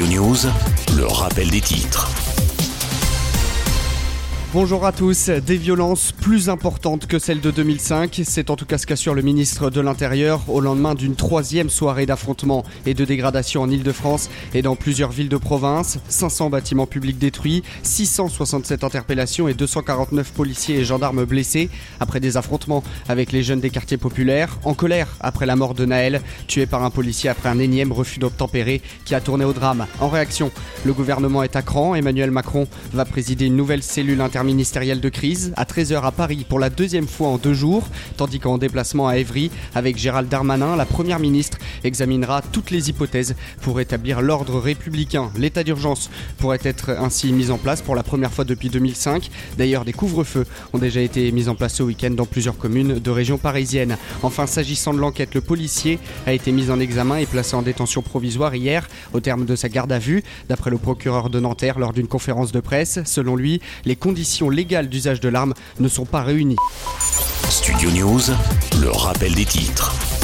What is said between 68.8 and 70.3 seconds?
rappel des titres.